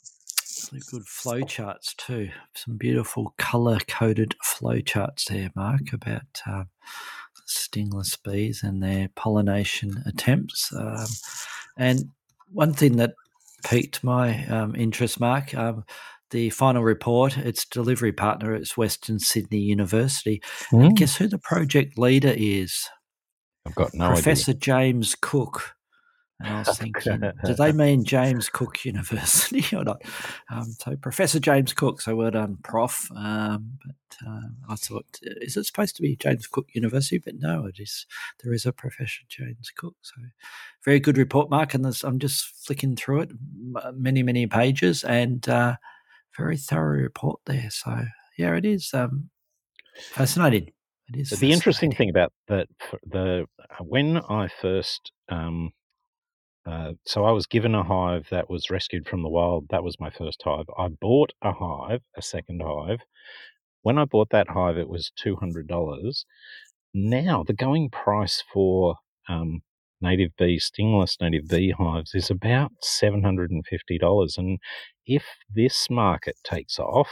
really 0.71 0.83
good 0.89 1.05
flow 1.05 1.41
charts 1.41 1.93
too. 1.93 2.29
Some 2.55 2.77
beautiful 2.77 3.35
color 3.37 3.77
coded 3.87 4.35
flow 4.43 4.79
charts 4.79 5.25
there, 5.25 5.51
Mark, 5.55 5.93
about 5.93 6.41
uh, 6.47 6.63
stingless 7.45 8.15
bees 8.15 8.63
and 8.63 8.81
their 8.81 9.09
pollination 9.15 10.03
attempts. 10.07 10.73
Um, 10.73 11.05
and 11.77 12.09
one 12.51 12.73
thing 12.73 12.97
that 12.97 13.13
piqued 13.63 14.03
my 14.03 14.45
um, 14.47 14.75
interest, 14.75 15.19
Mark. 15.19 15.53
Um, 15.53 15.83
the 16.31 16.49
final 16.49 16.83
report, 16.83 17.37
its 17.37 17.65
delivery 17.65 18.11
partner 18.11 18.55
is 18.55 18.77
Western 18.77 19.19
Sydney 19.19 19.59
University. 19.59 20.41
Mm. 20.71 20.87
And 20.87 20.97
guess 20.97 21.17
who 21.17 21.27
the 21.27 21.37
project 21.37 21.97
leader 21.97 22.33
is? 22.35 22.89
I've 23.65 23.75
got 23.75 23.93
no 23.93 24.05
idea. 24.05 24.15
Professor 24.15 24.51
idea. 24.51 24.59
James 24.59 25.15
Cook. 25.19 25.73
And 26.39 26.53
I 26.53 26.59
was 26.59 26.77
thinking, 26.77 27.23
do 27.45 27.53
they 27.55 27.71
mean 27.73 28.03
James 28.03 28.47
Cook 28.47 28.85
University 28.85 29.75
or 29.75 29.83
not? 29.83 30.03
Um, 30.51 30.65
so 30.79 30.95
Professor 30.95 31.39
James 31.39 31.73
Cook, 31.73 31.99
so 31.99 32.15
well 32.15 32.29
done, 32.29 32.57
Prof. 32.63 33.09
Um, 33.15 33.79
but 33.83 34.27
uh, 34.27 34.41
I 34.69 34.75
thought, 34.75 35.05
is 35.23 35.57
it 35.57 35.65
supposed 35.65 35.95
to 35.95 36.03
be 36.03 36.15
James 36.15 36.45
Cook 36.45 36.67
University? 36.73 37.17
But 37.17 37.35
no, 37.39 37.65
it 37.65 37.79
is. 37.79 38.05
There 38.43 38.53
is 38.53 38.67
a 38.67 38.71
Professor 38.71 39.23
James 39.27 39.71
Cook. 39.75 39.95
So 40.03 40.13
very 40.85 40.99
good 40.99 41.17
report, 41.17 41.49
Mark. 41.49 41.73
And 41.73 41.85
I'm 42.03 42.19
just 42.19 42.45
flicking 42.65 42.95
through 42.95 43.21
it, 43.21 43.31
many 43.95 44.21
many 44.21 44.45
pages, 44.45 45.03
and 45.03 45.47
uh, 45.49 45.77
very 46.37 46.57
thorough 46.57 47.01
report 47.01 47.39
there. 47.45 47.69
So 47.69 48.05
yeah, 48.37 48.55
it 48.55 48.65
is 48.65 48.91
um, 48.93 49.29
fascinating. 50.11 50.71
It 51.09 51.19
is. 51.19 51.29
The 51.29 51.51
interesting 51.51 51.91
thing 51.91 52.09
about 52.09 52.33
that, 52.47 52.67
the 53.03 53.45
when 53.81 54.17
I 54.17 54.49
first 54.61 55.11
um, 55.29 55.71
uh, 56.67 56.91
so 57.05 57.23
I 57.23 57.31
was 57.31 57.47
given 57.47 57.73
a 57.73 57.83
hive 57.83 58.27
that 58.29 58.49
was 58.49 58.69
rescued 58.69 59.07
from 59.07 59.23
the 59.23 59.29
wild. 59.29 59.67
That 59.69 59.83
was 59.83 59.99
my 60.01 60.09
first 60.09 60.41
hive. 60.43 60.65
I 60.77 60.89
bought 60.89 61.31
a 61.41 61.53
hive, 61.53 62.01
a 62.17 62.21
second 62.21 62.61
hive. 62.61 62.99
When 63.83 63.97
I 63.97 64.03
bought 64.03 64.29
that 64.31 64.49
hive, 64.49 64.77
it 64.77 64.89
was 64.89 65.11
two 65.15 65.37
hundred 65.37 65.67
dollars. 65.67 66.25
Now 66.93 67.43
the 67.43 67.53
going 67.53 67.89
price 67.89 68.43
for 68.51 68.95
um, 69.29 69.61
native 70.01 70.31
bee 70.37 70.59
stingless 70.59 71.17
native 71.19 71.47
bee 71.47 71.73
hives 71.77 72.13
is 72.13 72.29
about 72.29 72.71
seven 72.81 73.23
hundred 73.23 73.51
and 73.51 73.65
fifty 73.65 73.97
dollars. 73.97 74.37
And 74.37 74.59
if 75.05 75.23
this 75.53 75.89
market 75.89 76.35
takes 76.43 76.79
off, 76.79 77.09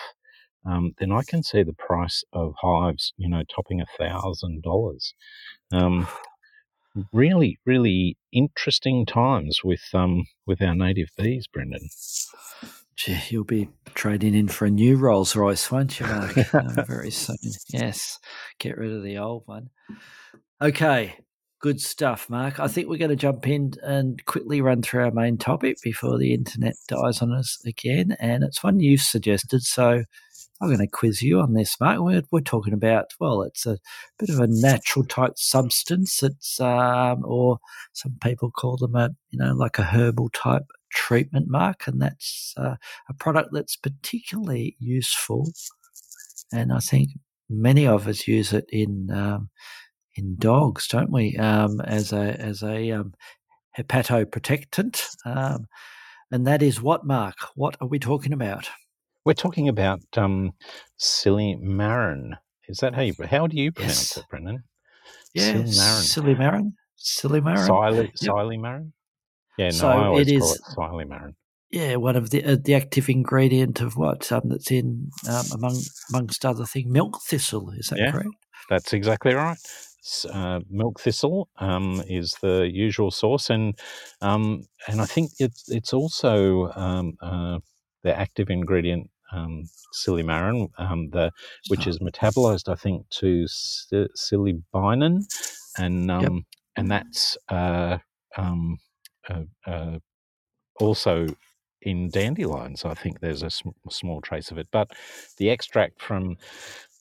um, 0.65 0.93
then 0.99 1.11
I 1.11 1.21
can 1.27 1.43
see 1.43 1.63
the 1.63 1.73
price 1.73 2.23
of 2.33 2.53
hives, 2.61 3.13
you 3.17 3.29
know, 3.29 3.43
topping 3.53 3.81
a 3.81 3.85
thousand 3.97 4.63
dollars. 4.63 5.13
Um, 5.71 6.07
really, 7.11 7.59
really 7.65 8.17
interesting 8.31 9.05
times 9.05 9.61
with 9.63 9.83
um 9.93 10.25
with 10.45 10.61
our 10.61 10.75
native 10.75 11.09
bees, 11.17 11.47
Brendan. 11.47 11.89
Gee, 12.95 13.19
you'll 13.29 13.43
be 13.43 13.67
trading 13.93 14.33
in 14.33 14.47
for 14.47 14.65
a 14.65 14.69
new 14.69 14.95
Rolls 14.95 15.35
Royce, 15.35 15.69
won't 15.69 15.99
you, 15.99 16.05
Mark? 16.05 16.37
uh, 16.53 16.83
very 16.87 17.11
soon. 17.11 17.35
Yes, 17.67 18.19
get 18.57 18.77
rid 18.77 18.93
of 18.93 19.03
the 19.03 19.17
old 19.17 19.43
one. 19.45 19.69
Okay, 20.61 21.17
good 21.65 21.81
stuff, 21.81 22.29
Mark. 22.29 22.59
I 22.59 22.67
think 22.67 22.87
we're 22.87 22.99
going 22.99 23.09
to 23.09 23.15
jump 23.15 23.47
in 23.47 23.73
and 23.81 24.23
quickly 24.25 24.61
run 24.61 24.83
through 24.83 25.03
our 25.03 25.09
main 25.09 25.35
topic 25.35 25.77
before 25.81 26.19
the 26.19 26.31
internet 26.31 26.75
dies 26.87 27.23
on 27.23 27.33
us 27.33 27.57
again. 27.65 28.15
And 28.19 28.43
it's 28.43 28.63
one 28.63 28.81
you've 28.81 29.01
suggested, 29.01 29.63
so 29.63 30.03
I'm 30.61 30.67
going 30.67 30.77
to 30.77 30.85
quiz 30.85 31.23
you 31.23 31.39
on 31.39 31.55
this, 31.55 31.75
Mark. 31.81 32.01
We're, 32.01 32.21
we're 32.29 32.41
talking 32.41 32.73
about, 32.73 33.15
well, 33.19 33.41
it's 33.41 33.65
a 33.65 33.79
bit 34.19 34.29
of 34.29 34.39
a 34.39 34.47
natural 34.47 35.05
type 35.05 35.39
substance. 35.39 36.21
It's, 36.21 36.59
um, 36.59 37.25
or 37.25 37.57
some 37.93 38.15
people 38.21 38.51
call 38.51 38.77
them 38.77 38.95
a, 38.95 39.09
you 39.31 39.39
know, 39.39 39.55
like 39.55 39.79
a 39.79 39.85
herbal 39.85 40.29
type 40.35 40.67
treatment, 40.93 41.47
Mark. 41.47 41.87
And 41.87 41.99
that's 41.99 42.53
uh, 42.57 42.75
a 43.09 43.13
product 43.15 43.49
that's 43.53 43.75
particularly 43.75 44.75
useful. 44.77 45.51
And 46.53 46.71
I 46.71 46.77
think 46.77 47.09
many 47.49 47.87
of 47.87 48.07
us 48.07 48.27
use 48.27 48.53
it 48.53 48.67
in, 48.71 49.09
um, 49.09 49.49
in 50.15 50.35
dogs, 50.37 50.87
don't 50.87 51.11
we? 51.11 51.37
Um, 51.37 51.81
as 51.81 52.13
a, 52.13 52.39
as 52.39 52.63
a, 52.63 52.91
um, 52.91 53.13
hepatoprotectant. 53.77 55.03
Um, 55.25 55.67
and 56.31 56.47
that 56.47 56.61
is 56.61 56.81
what, 56.81 57.05
Mark? 57.05 57.35
What 57.55 57.77
are 57.81 57.87
we 57.87 57.99
talking 57.99 58.33
about? 58.33 58.69
We're 59.25 59.33
talking 59.33 59.67
about 59.67 60.01
um, 60.17 60.53
Silymarin. 60.99 62.37
Is 62.67 62.77
that 62.77 62.95
how 62.95 63.01
you 63.01 63.13
how 63.29 63.47
do 63.47 63.57
you 63.57 63.71
pronounce 63.71 64.15
yes. 64.15 64.17
it, 64.17 64.25
Brendan? 64.29 64.63
Yeah, 65.33 65.53
Silymarin. 65.53 66.73
Silymarin. 66.99 67.67
Silymarin. 67.67 68.11
Silymarin. 68.17 68.91
Yeah, 69.57 69.67
no, 69.67 69.71
so 69.71 69.87
I 69.87 70.05
always 70.05 70.27
it 70.27 70.39
call 70.39 70.51
is, 70.51 70.55
it 70.55 70.61
Silymarin. 70.75 71.35
Yeah, 71.71 71.95
one 71.95 72.15
of 72.15 72.29
the 72.29 72.43
uh, 72.43 72.57
the 72.63 72.75
active 72.75 73.09
ingredient 73.09 73.81
of 73.81 73.97
what 73.97 74.31
um, 74.31 74.43
that's 74.45 74.71
in 74.71 75.09
um, 75.29 75.45
among 75.53 75.79
amongst 76.09 76.45
other 76.45 76.65
things, 76.65 76.91
milk 76.91 77.19
thistle. 77.27 77.71
Is 77.71 77.87
that 77.87 77.99
yeah, 77.99 78.11
correct? 78.11 78.29
That's 78.69 78.93
exactly 78.93 79.33
right. 79.33 79.57
Uh, 80.31 80.59
milk 80.69 80.99
thistle 80.99 81.49
um, 81.57 82.03
is 82.07 82.35
the 82.41 82.69
usual 82.71 83.09
source, 83.09 83.49
and 83.49 83.77
um, 84.21 84.63
and 84.87 85.01
I 85.01 85.05
think 85.05 85.31
it's 85.39 85.67
it's 85.69 85.93
also 85.93 86.71
um, 86.75 87.17
uh, 87.21 87.57
the 88.03 88.15
active 88.15 88.51
ingredient 88.51 89.09
um, 89.31 89.63
silymarin, 89.93 90.69
um, 90.77 91.09
the 91.09 91.31
which 91.69 91.87
oh. 91.87 91.89
is 91.89 91.99
metabolized, 91.99 92.69
I 92.71 92.75
think, 92.75 93.09
to 93.21 93.45
silibinin, 93.45 95.23
and 95.77 96.11
um, 96.11 96.21
yep. 96.21 96.31
and 96.75 96.91
that's 96.91 97.37
uh, 97.49 97.97
um, 98.37 98.77
uh, 99.29 99.41
uh, 99.65 99.99
also 100.79 101.27
in 101.81 102.09
dandelions. 102.09 102.85
I 102.85 102.93
think 102.93 103.19
there's 103.19 103.43
a 103.43 103.49
sm- 103.49 103.69
small 103.89 104.21
trace 104.21 104.51
of 104.51 104.57
it, 104.57 104.67
but 104.71 104.91
the 105.37 105.49
extract 105.49 106.01
from 106.01 106.37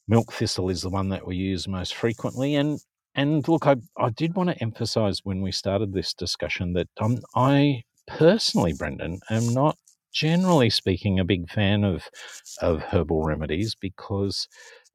milk 0.09 0.33
thistle 0.33 0.69
is 0.69 0.83
the 0.83 0.91
one 0.91 1.09
that 1.11 1.27
we 1.27 1.37
use 1.37 1.69
most 1.69 1.95
frequently, 1.95 2.55
and 2.55 2.81
and 3.15 3.47
look, 3.49 3.67
I, 3.67 3.77
I 3.97 4.11
did 4.11 4.35
want 4.35 4.51
to 4.51 4.63
emphasize 4.63 5.21
when 5.25 5.43
we 5.43 5.53
started 5.53 5.93
this 5.93 6.15
discussion 6.15 6.73
that 6.75 6.89
um, 7.01 7.19
I 7.35 7.85
personally, 8.07 8.73
Brendan, 8.73 9.21
am 9.31 9.53
not 9.55 9.77
generally 10.13 10.71
speaking, 10.71 11.19
a 11.19 11.25
big 11.25 11.51
fan 11.51 11.85
of 11.85 12.09
of 12.63 12.83
herbal 12.83 13.23
remedies 13.23 13.75
because, 13.75 14.49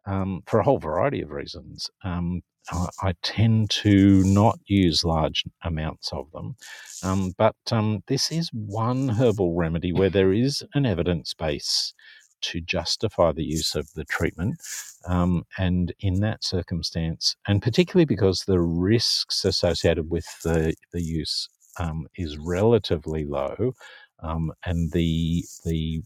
um, 0.06 0.42
for 0.48 0.60
a 0.60 0.64
whole 0.64 0.80
variety 0.80 1.22
of 1.22 1.32
reasons, 1.32 1.90
um, 2.04 2.42
I, 2.72 2.88
I, 3.02 3.14
tend 3.22 3.70
to 3.72 4.24
not 4.24 4.60
use 4.66 5.04
large 5.04 5.44
amounts 5.64 6.12
of 6.14 6.32
them. 6.32 6.56
Um, 7.04 7.34
but 7.38 7.56
um, 7.72 8.04
this 8.08 8.32
is 8.32 8.50
one 8.54 9.10
herbal 9.10 9.56
remedy 9.56 9.92
where 9.92 10.10
there 10.10 10.34
is 10.34 10.64
an 10.74 10.86
evidence 10.86 11.34
base 11.34 11.94
to 12.42 12.62
justify 12.62 13.32
the 13.32 13.44
use 13.44 13.76
of 13.76 13.92
the 13.94 14.06
treatment. 14.06 14.60
Um, 15.08 15.46
and 15.58 15.94
in 16.00 16.20
that 16.22 16.44
circumstance, 16.44 17.36
and 17.48 17.62
particularly 17.62 18.06
because 18.06 18.44
the 18.44 18.60
risks 18.60 19.46
associated 19.46 20.10
with 20.10 20.26
the, 20.44 20.74
the 20.92 21.02
use 21.02 21.48
um, 21.80 22.08
is 22.16 22.38
relatively 22.38 23.26
low, 23.26 23.74
um, 24.22 24.52
and 24.66 24.92
the 24.92 25.46
the 25.66 26.02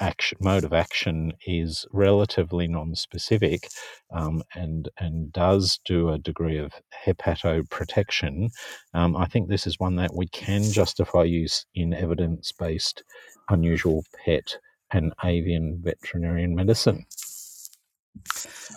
action 0.00 0.38
mode 0.40 0.64
of 0.64 0.72
action 0.72 1.32
is 1.46 1.84
relatively 1.92 2.68
non-specific 2.68 3.68
um, 4.12 4.42
and 4.54 4.88
and 4.98 5.32
does 5.32 5.80
do 5.84 6.10
a 6.10 6.18
degree 6.18 6.58
of 6.58 6.72
hepatoprotection. 7.06 8.50
Um, 8.94 9.16
I 9.16 9.26
think 9.26 9.48
this 9.48 9.66
is 9.66 9.78
one 9.78 9.96
that 9.96 10.14
we 10.14 10.28
can 10.28 10.62
justify 10.62 11.24
use 11.24 11.66
in 11.74 11.92
evidence-based 11.92 13.02
unusual 13.50 14.04
pet 14.24 14.58
and 14.92 15.12
avian 15.24 15.80
veterinarian 15.82 16.54
medicine. 16.54 17.04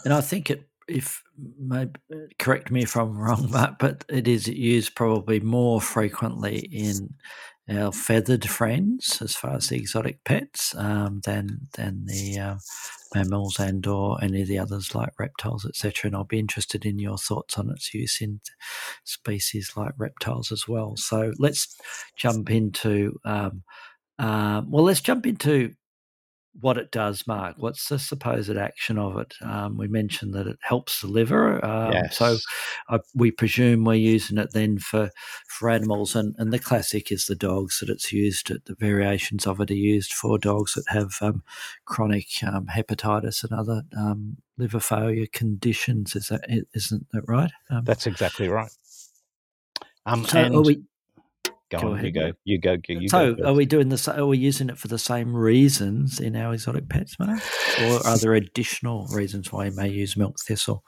And 0.06 0.13
I 0.13 0.22
think 0.22 0.50
it 0.50 0.68
if 0.88 1.24
maybe 1.58 1.94
correct 2.38 2.70
me 2.70 2.84
if 2.84 2.98
I'm 2.98 3.18
wrong, 3.18 3.50
Matt, 3.51 3.80
but 3.80 4.03
it 4.10 4.27
is 4.27 4.48
used 4.48 4.96
probably 4.96 5.39
more 5.39 5.80
frequently 5.80 6.60
in 6.60 7.13
our 7.70 7.91
feathered 7.91 8.50
friends 8.50 9.22
as 9.22 9.36
far 9.36 9.56
as 9.56 9.70
the 9.70 9.77
exotic 9.77 10.24
pets 10.24 10.75
um, 10.75 11.22
than 11.25 11.68
than 11.75 12.06
the 12.06 12.38
uh, 12.38 12.56
mammals 13.13 13.60
and 13.60 13.86
or 13.88 14.22
any 14.24 14.41
of 14.41 14.48
the 14.48 14.60
others 14.60 14.96
like 14.96 15.12
reptiles 15.20 15.65
etc 15.65 16.08
and 16.08 16.15
i'll 16.15 16.24
be 16.24 16.39
interested 16.39 16.86
in 16.86 16.98
your 16.98 17.18
thoughts 17.18 17.58
on 17.58 17.70
its 17.70 17.94
use 17.94 18.20
in 18.20 18.41
species 19.03 19.74
like 19.75 19.94
reptiles 19.98 20.51
as 20.51 20.68
well 20.68 20.96
so 20.98 21.32
let's 21.38 21.77
jump 22.18 22.50
into 22.50 23.18
um, 23.25 23.63
uh, 24.20 24.62
well 24.68 24.84
let's 24.84 25.01
jump 25.01 25.25
into 25.25 25.72
what 26.60 26.77
it 26.77 26.91
does, 26.91 27.25
Mark. 27.27 27.55
What's 27.58 27.88
the 27.88 27.98
supposed 27.98 28.55
action 28.58 28.98
of 28.98 29.17
it? 29.17 29.36
Um, 29.41 29.77
we 29.77 29.88
mentioned 29.88 30.34
that 30.34 30.48
it 30.48 30.58
helps 30.62 31.01
the 31.01 31.08
liver. 31.08 31.63
Um, 31.63 31.93
Yes. 31.93 32.17
So 32.17 32.38
I, 32.89 33.00
we 33.15 33.31
presume 33.31 33.84
we're 33.86 33.93
using 33.96 34.38
it 34.38 34.51
then 34.53 34.77
for, 34.77 35.12
for 35.48 35.70
animals. 35.70 36.15
And, 36.15 36.36
and 36.38 36.51
the 36.51 36.60
classic 36.60 37.12
is 37.12 37.25
the 37.25 37.36
dogs 37.36 37.79
that 37.79 37.89
it's 37.89 38.12
used, 38.12 38.51
at, 38.51 38.65
the 38.65 38.75
variations 38.75 39.48
of 39.48 39.62
it 39.62 39.72
are 39.72 39.75
used 39.75 40.13
for 40.13 40.38
dogs 40.38 40.74
that 40.74 40.86
have 40.89 41.17
um, 41.22 41.43
chronic 41.86 42.27
um, 42.46 42.67
hepatitis 42.67 43.43
and 43.43 43.58
other 43.58 43.84
um, 43.98 44.38
liver 44.58 44.79
failure 44.79 45.27
conditions. 45.31 46.15
Is 46.15 46.27
that, 46.27 46.41
isn't 46.74 47.08
that 47.13 47.24
right? 47.27 47.51
Um, 47.70 47.86
That's 47.86 48.08
exactly 48.08 48.50
right. 48.50 48.72
Um, 50.05 50.25
so 50.25 50.39
and 50.39 50.65
we, 50.65 50.84
go, 51.71 51.79
go 51.79 51.87
on, 51.87 51.93
ahead, 51.93 52.05
you 52.05 52.11
go, 52.11 52.31
you 52.43 52.59
go, 52.59 52.77
you 52.87 53.01
go. 53.01 53.07
so 53.07 53.35
first. 53.35 53.47
are 53.47 53.53
we 53.53 53.65
doing 53.65 53.89
this? 53.89 54.07
Are 54.07 54.25
we 54.25 54.37
using 54.37 54.69
it 54.69 54.77
for 54.77 54.87
the 54.87 54.99
same 54.99 55.35
reasons 55.35 56.19
in 56.19 56.35
our 56.35 56.53
exotic 56.53 56.89
pets, 56.89 57.17
Mark? 57.19 57.41
Or 57.81 58.05
are 58.05 58.17
there 58.17 58.33
additional 58.33 59.07
reasons 59.07 59.51
why 59.51 59.65
you 59.65 59.75
may 59.75 59.89
use 59.89 60.17
milk 60.17 60.37
thistle? 60.39 60.83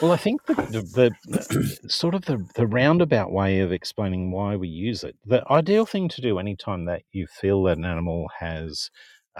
Well, 0.00 0.10
I 0.10 0.16
think 0.16 0.46
the, 0.46 0.54
the, 0.54 1.12
the 1.28 1.78
sort 1.88 2.14
of 2.14 2.24
the, 2.24 2.44
the 2.56 2.66
roundabout 2.66 3.30
way 3.30 3.60
of 3.60 3.70
explaining 3.70 4.32
why 4.32 4.56
we 4.56 4.66
use 4.66 5.04
it. 5.04 5.16
The 5.24 5.44
ideal 5.50 5.86
thing 5.86 6.08
to 6.08 6.20
do 6.20 6.40
anytime 6.40 6.86
that 6.86 7.02
you 7.12 7.28
feel 7.28 7.62
that 7.64 7.78
an 7.78 7.84
animal 7.84 8.28
has 8.40 8.90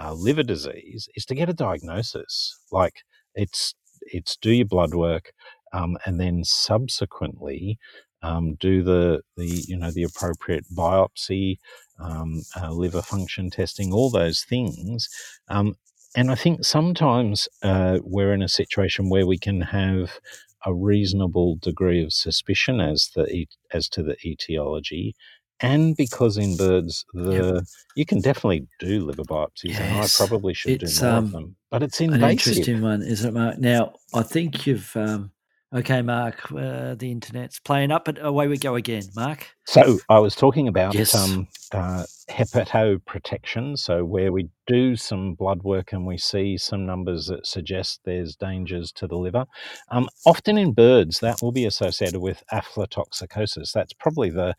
uh, 0.01 0.13
liver 0.13 0.43
disease 0.43 1.09
is 1.15 1.25
to 1.25 1.35
get 1.35 1.49
a 1.49 1.53
diagnosis. 1.53 2.57
Like 2.71 3.03
it's 3.35 3.73
it's 4.01 4.37
do 4.37 4.51
your 4.51 4.65
blood 4.65 4.93
work, 4.93 5.33
um, 5.73 5.97
and 6.05 6.19
then 6.19 6.43
subsequently 6.43 7.77
um, 8.23 8.55
do 8.55 8.81
the 8.81 9.21
the 9.37 9.63
you 9.67 9.77
know 9.77 9.91
the 9.91 10.03
appropriate 10.03 10.65
biopsy, 10.75 11.59
um, 11.99 12.41
uh, 12.59 12.71
liver 12.71 13.01
function 13.01 13.49
testing, 13.49 13.93
all 13.93 14.09
those 14.09 14.43
things. 14.43 15.09
Um, 15.49 15.75
and 16.15 16.31
I 16.31 16.35
think 16.35 16.63
sometimes 16.63 17.47
uh, 17.63 17.99
we're 18.03 18.33
in 18.33 18.41
a 18.41 18.47
situation 18.49 19.09
where 19.09 19.27
we 19.27 19.37
can 19.37 19.61
have 19.61 20.19
a 20.65 20.73
reasonable 20.73 21.57
degree 21.61 22.01
of 22.03 22.13
suspicion 22.13 22.79
as 22.79 23.09
the 23.15 23.45
as 23.73 23.89
to 23.89 24.03
the 24.03 24.15
etiology, 24.25 25.13
and 25.59 25.97
because 25.97 26.37
in 26.37 26.55
birds 26.55 27.05
the 27.13 27.65
you 27.95 28.05
can 28.05 28.21
definitely 28.21 28.67
do 28.79 29.05
liver 29.05 29.23
biopsies, 29.23 29.71
Yes. 29.71 29.81
and 29.81 30.01
I 30.01 30.07
probably 30.27 30.53
should 30.53 30.81
It's, 30.83 30.99
do 30.99 31.05
more 31.05 31.15
um, 31.15 31.25
of 31.25 31.31
them. 31.31 31.55
But 31.69 31.83
it's 31.83 31.99
An 31.99 32.23
interesting 32.23 32.81
one, 32.81 33.01
isn't 33.01 33.27
it, 33.27 33.33
Mark? 33.37 33.57
Now, 33.59 33.93
I 34.13 34.23
think 34.23 34.65
you've. 34.65 34.95
Okay, 35.75 36.03
Mark, 36.03 36.51
uh, 36.51 36.93
the 36.93 37.09
internet's 37.09 37.59
playing 37.59 37.91
up, 37.91 38.05
but 38.05 38.23
away 38.23 38.47
we 38.47 38.57
go 38.57 38.75
again, 38.75 39.03
Mark. 39.15 39.47
So 39.65 39.97
I 40.07 40.19
was 40.19 40.35
talking 40.35 40.67
about 40.67 40.93
Yes. 40.93 41.15
um, 41.15 41.47
uh, 41.71 42.03
hepatoprotection. 42.29 43.77
So 43.79 44.05
where 44.05 44.31
we 44.31 44.49
do 44.67 44.95
some 44.95 45.33
blood 45.33 45.63
work 45.63 45.91
and 45.93 46.05
we 46.05 46.17
see 46.17 46.57
some 46.57 46.85
numbers 46.85 47.25
that 47.27 47.47
suggest 47.47 48.01
there's 48.05 48.35
dangers 48.35 48.91
to 48.93 49.07
the 49.07 49.17
liver. 49.17 49.45
Um, 49.89 50.09
often 50.27 50.59
in 50.59 50.73
birds, 50.73 51.19
that 51.21 51.41
will 51.41 51.51
be 51.51 51.65
associated 51.65 52.19
with 52.19 52.43
aflatoxicosis. 52.53 53.71
That's 53.71 53.93
probably 53.93 54.29
the 54.29 54.55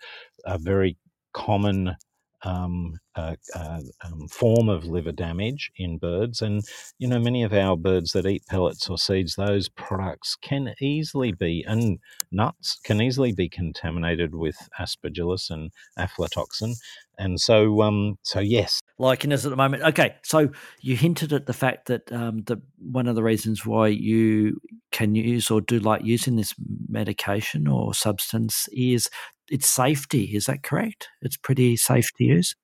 a 0.46 0.58
very 0.58 0.96
common 1.32 1.94
um, 2.42 2.98
uh, 3.16 3.36
um, 3.54 4.28
form 4.28 4.68
of 4.68 4.84
liver 4.84 5.12
damage 5.12 5.70
in 5.76 5.98
birds. 5.98 6.42
And 6.42 6.62
you 6.98 7.08
know, 7.08 7.18
many 7.18 7.42
of 7.42 7.52
our 7.52 7.76
birds 7.76 8.12
that 8.12 8.26
eat 8.26 8.46
pellets 8.46 8.88
or 8.88 8.98
seeds, 8.98 9.36
those 9.36 9.68
products 9.68 10.36
can 10.40 10.74
easily 10.80 11.32
be 11.32 11.64
and 11.66 11.98
nuts 12.30 12.78
can 12.84 13.00
easily 13.00 13.32
be 13.32 13.48
contaminated 13.48 14.34
with 14.34 14.56
aspergillus 14.80 15.50
and 15.50 15.70
aflatoxin. 15.98 16.74
And 17.18 17.40
so, 17.40 17.82
um, 17.82 18.18
so 18.22 18.40
yes, 18.40 18.80
Liking 18.96 19.32
us 19.32 19.44
at 19.44 19.50
the 19.50 19.56
moment. 19.56 19.82
Okay, 19.82 20.14
so 20.22 20.50
you 20.80 20.96
hinted 20.96 21.32
at 21.32 21.46
the 21.46 21.52
fact 21.52 21.86
that 21.86 22.12
um, 22.12 22.44
the 22.44 22.62
one 22.78 23.08
of 23.08 23.16
the 23.16 23.24
reasons 23.24 23.66
why 23.66 23.88
you 23.88 24.60
can 24.92 25.16
use 25.16 25.50
or 25.50 25.60
do 25.60 25.80
like 25.80 26.04
using 26.04 26.36
this 26.36 26.54
medication 26.88 27.66
or 27.66 27.92
substance 27.92 28.68
is 28.72 29.10
its 29.50 29.68
safety. 29.68 30.30
Is 30.36 30.46
that 30.46 30.62
correct? 30.62 31.08
It's 31.22 31.36
pretty 31.36 31.76
safe 31.76 32.06
to 32.18 32.24
use. 32.24 32.54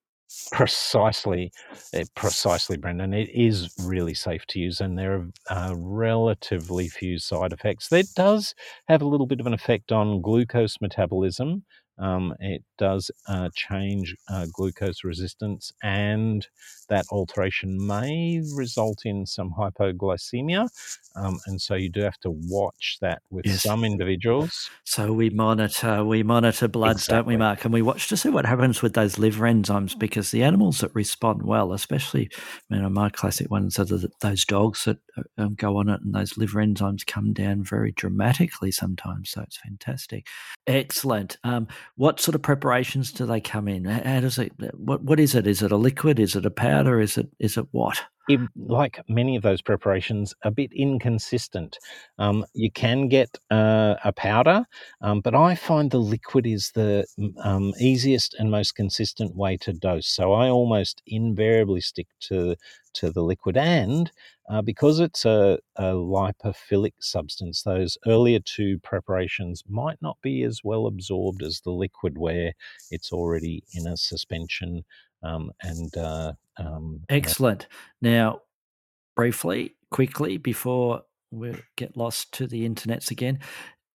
Precisely, 0.53 1.53
eh, 1.93 2.05
precisely, 2.15 2.77
Brendan. 2.77 3.15
It 3.15 3.31
is 3.31 3.71
really 3.85 4.15
safe 4.15 4.47
to 4.49 4.59
use, 4.61 4.81
and 4.81 4.99
there 4.99 5.15
are 5.51 5.71
uh, 5.71 5.75
relatively 5.77 6.89
few 6.89 7.19
side 7.19 7.53
effects. 7.53 7.93
It 7.93 8.09
does 8.15 8.55
have 8.89 9.03
a 9.03 9.07
little 9.07 9.27
bit 9.27 9.41
of 9.41 9.47
an 9.47 9.55
effect 9.55 9.93
on 9.93 10.21
glucose 10.23 10.77
metabolism. 10.81 11.65
Um, 12.01 12.35
it 12.41 12.63
does 12.79 13.11
uh, 13.29 13.51
change 13.55 14.17
uh, 14.29 14.47
glucose 14.53 15.05
resistance, 15.05 15.73
and 15.83 16.47
that 16.89 17.05
alteration 17.11 17.87
may 17.87 18.43
result 18.55 19.03
in 19.05 19.27
some 19.27 19.53
hypoglycemia. 19.59 20.69
Um, 21.17 21.39
and 21.47 21.61
so 21.61 21.75
you 21.75 21.91
do 21.91 22.01
have 22.03 22.19
to 22.21 22.31
watch 22.31 22.99
that 23.01 23.23
with 23.31 23.47
Yes. 23.47 23.63
some 23.63 23.85
individuals. 23.85 24.71
So 24.85 25.13
we 25.13 25.31
monitor 25.31 26.05
we 26.05 26.23
monitor 26.23 26.69
bloods, 26.69 27.07
don't 27.07 27.27
we, 27.27 27.37
Mark? 27.37 27.65
And 27.65 27.73
we 27.75 27.83
watch 27.83 28.09
to 28.09 28.17
see 28.17 28.29
what 28.29 28.47
happens 28.47 28.83
with 28.83 28.95
those 28.95 29.19
liver 29.19 29.45
enzymes 29.45 29.99
because 29.99 30.31
the 30.31 30.43
animals 30.43 30.79
that 30.81 30.95
respond 30.95 31.43
well, 31.43 31.73
especially 31.73 32.31
you 32.71 32.81
know, 32.81 32.89
my 32.89 33.09
classic 33.11 33.51
ones 33.51 33.79
are 33.79 33.85
the, 33.85 34.09
those 34.21 34.45
dogs 34.45 34.85
that 34.85 34.99
uh, 35.17 35.23
um, 35.39 35.55
go 35.55 35.77
on 35.77 35.89
it, 35.89 36.01
and 36.03 36.15
those 36.15 36.37
liver 36.37 36.61
enzymes 36.61 37.07
come 37.07 37.33
down 37.33 37.63
very 37.65 37.93
dramatically 37.93 38.71
sometimes. 38.73 39.31
So 39.31 39.43
it's 39.43 39.59
fantastic, 39.59 40.27
excellent. 40.71 41.37
Um, 41.45 41.69
what 41.97 42.21
sort 42.21 42.35
of 42.35 42.43
preparations 42.43 43.13
do 43.13 43.27
they 43.27 43.41
come 43.41 43.69
in? 43.69 43.85
How 43.85 44.21
does 44.21 44.39
it? 44.39 44.53
What 44.77 45.03
what 45.03 45.21
is 45.21 45.35
it? 45.35 45.47
Is 45.47 45.63
it 45.63 45.73
a 45.73 45.77
liquid? 45.77 46.19
Is 46.19 46.37
it 46.37 46.47
a 46.47 46.51
powder? 46.51 47.01
Is 47.01 47.19
it 47.19 47.29
is 47.39 47.57
it 47.57 47.67
what? 47.73 48.01
It, 48.33 48.41
like 48.57 49.01
many 49.09 49.37
of 49.37 49.43
those 49.43 49.63
preparations, 49.63 50.35
a 50.43 50.51
bit 50.51 50.71
inconsistent. 50.73 51.79
Um, 52.19 52.45
you 52.55 52.71
can 52.71 53.09
get 53.09 53.39
uh, 53.51 53.97
a 54.05 54.13
powder, 54.13 54.65
um, 55.01 55.21
but 55.21 55.35
I 55.35 55.55
find 55.55 55.91
the 55.91 55.99
liquid 55.99 56.47
is 56.47 56.71
the 56.73 57.07
um, 57.43 57.73
easiest 57.81 58.35
and 58.35 58.51
most 58.51 58.75
consistent 58.75 59.37
way 59.37 59.57
to 59.59 59.73
dose. 59.73 60.09
So 60.09 60.33
I 60.33 60.49
almost 60.49 61.03
invariably 61.07 61.81
stick 61.81 62.09
to 62.29 62.57
to 62.95 63.11
the 63.11 63.23
liquid, 63.23 63.57
and 63.57 64.11
uh, 64.51 64.63
because 64.63 64.99
it's 64.99 65.25
a, 65.25 65.59
a 65.77 65.93
lipophilic 65.93 66.95
substance, 67.01 67.63
those 67.63 67.97
earlier 68.07 68.41
two 68.41 68.79
preparations 68.81 69.63
might 69.69 70.03
not 70.03 70.19
be 70.23 70.43
as 70.43 70.61
well 70.65 70.87
absorbed 70.87 71.43
as 71.43 71.61
the 71.61 71.71
liquid, 71.71 72.19
where 72.19 72.53
it's 72.91 73.13
already 73.13 73.63
in 73.75 73.87
a 73.87 73.97
suspension. 73.97 74.85
Um, 75.23 75.53
and 75.63 75.97
uh, 75.97 76.33
um, 76.59 77.01
Excellent. 77.09 77.67
Now, 78.01 78.41
briefly, 79.17 79.77
quickly, 79.91 80.39
before 80.39 81.03
we 81.31 81.55
get 81.77 81.97
lost 81.97 82.33
to 82.35 82.47
the 82.47 82.69
internets 82.69 83.11
again, 83.11 83.39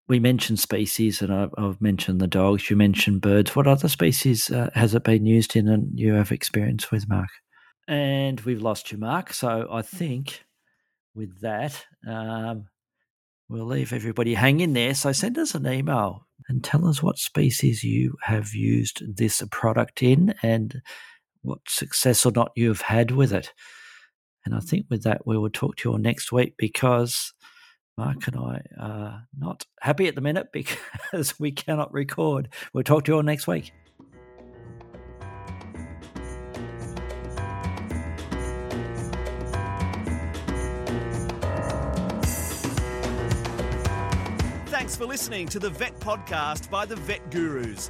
we 0.08 0.20
mentioned 0.20 0.60
species, 0.60 1.22
and 1.22 1.34
I've, 1.34 1.50
I've 1.58 1.82
mentioned 1.82 2.22
the 2.22 2.28
dogs. 2.28 2.70
You 2.70 2.76
mentioned 2.76 3.22
birds. 3.22 3.56
What 3.56 3.68
other 3.68 3.90
species 3.90 4.52
uh, 4.52 4.70
has 4.76 4.94
it 4.94 5.04
been 5.04 5.26
used 5.26 5.56
in, 5.56 5.68
and 5.68 5.90
you 5.98 6.14
have 6.14 6.32
experience 6.32 6.92
with, 6.92 7.10
Mark? 7.10 7.30
And 7.88 8.40
we've 8.42 8.62
lost 8.62 8.92
you, 8.92 8.98
Mark. 8.98 9.34
So 9.34 9.68
I 9.72 9.82
think 9.82 10.44
with 11.16 11.42
that, 11.42 11.86
um, 12.08 12.68
we'll 13.50 13.66
leave 13.66 13.94
everybody 13.94 14.36
hang 14.36 14.60
in 14.60 14.74
there. 14.74 14.94
So 14.94 15.12
send 15.12 15.38
us 15.38 15.56
an 15.56 15.68
email 15.68 16.28
and 16.50 16.64
tell 16.64 16.88
us 16.88 17.02
what 17.02 17.18
species 17.18 17.84
you 17.84 18.16
have 18.22 18.54
used 18.54 19.02
this 19.18 19.42
product 19.50 20.04
in, 20.04 20.36
and 20.44 20.82
what 21.46 21.60
success 21.68 22.26
or 22.26 22.32
not 22.32 22.52
you've 22.56 22.82
had 22.82 23.12
with 23.12 23.32
it. 23.32 23.54
And 24.46 24.54
I 24.54 24.60
think 24.60 24.86
with 24.90 25.04
that, 25.04 25.26
we 25.26 25.38
will 25.38 25.50
talk 25.50 25.78
to 25.78 25.90
you 25.90 25.94
all 25.94 25.98
next 25.98 26.32
week 26.32 26.56
because 26.58 27.34
Mark 27.98 28.28
and 28.28 28.36
I 28.36 28.62
are 28.80 29.28
not 29.38 29.66
happy 29.80 30.08
at 30.08 30.16
the 30.16 30.22
minute 30.22 30.48
because 30.54 31.40
we 31.40 31.52
cannot 31.52 31.94
record. 31.94 32.50
We'll 32.74 32.84
talk 32.84 33.06
to 33.06 33.12
you 33.12 33.16
all 33.18 33.24
next 33.24 33.48
week. 33.48 33.72
Thanks 44.68 44.96
for 44.96 45.06
listening 45.06 45.48
to 45.48 45.60
the 45.60 45.70
Vet 45.70 46.00
Podcast 46.00 46.70
by 46.70 46.86
the 46.86 46.96
Vet 46.96 47.32
Gurus. 47.32 47.90